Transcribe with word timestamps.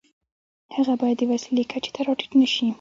هغه 0.75 0.93
باید 1.01 1.17
د 1.19 1.23
وسیلې 1.31 1.63
کچې 1.71 1.91
ته 1.95 2.01
را 2.05 2.13
ټیټ 2.19 2.31
نشي. 2.41 2.67